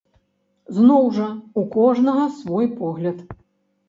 [0.77, 1.27] Зноў жа,
[1.63, 3.17] у кожнага свой погляд.